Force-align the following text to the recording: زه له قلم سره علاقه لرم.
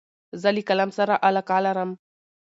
زه 0.41 0.49
له 0.55 0.61
قلم 0.67 0.89
سره 0.97 1.13
علاقه 1.27 1.57
لرم. 1.65 1.89